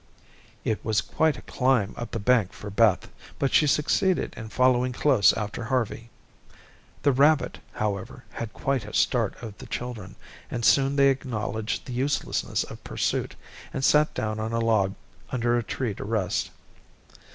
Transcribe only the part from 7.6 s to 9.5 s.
however, had quite a start